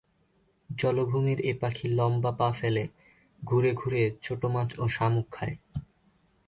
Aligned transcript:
জলাভূমির 0.69 1.39
এ 1.41 1.53
পাখি 1.61 1.87
লম্বা 1.97 2.31
পা 2.39 2.47
ফেলে 2.59 2.83
ঘুরে 3.43 3.71
ঘুরে 3.73 4.03
ছোট 4.23 4.41
মাছ 4.53 4.69
ও 4.79 4.85
শামুক 4.87 5.27
খায়। 5.31 5.55